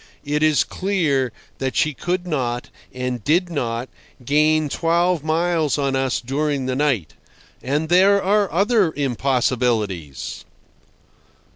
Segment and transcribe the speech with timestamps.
[0.25, 3.87] It is clear that she could not, and did not,
[4.25, 7.13] gain twelve miles on us during the night.
[7.61, 10.43] And there are other impossibilities.